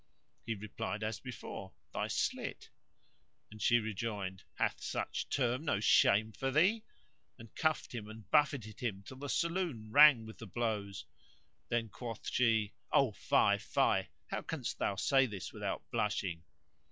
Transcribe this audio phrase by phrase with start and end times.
[0.47, 2.71] He replied as before, "Thy slit;"
[3.51, 6.83] and she rejoined, "Hath such term no shame for thee?"
[7.37, 11.05] and cuffed him and buffeted him till the saloon rang with the blows.
[11.69, 13.35] Then quoth she, "O fie!
[13.35, 14.09] O fie!
[14.31, 16.41] how canst thou say this without blushing?"